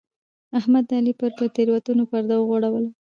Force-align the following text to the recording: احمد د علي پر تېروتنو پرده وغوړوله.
احمد 0.59 0.83
د 0.89 0.91
علي 0.99 1.13
پر 1.19 1.29
تېروتنو 1.55 2.03
پرده 2.11 2.35
وغوړوله. 2.37 2.89